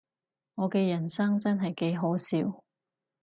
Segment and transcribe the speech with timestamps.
[0.55, 2.63] 我嘅人生真係幾可笑